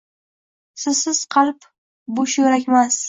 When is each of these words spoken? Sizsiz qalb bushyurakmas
Sizsiz 0.83 1.21
qalb 1.37 1.69
bushyurakmas 2.21 2.99